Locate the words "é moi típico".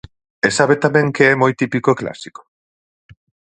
1.31-1.87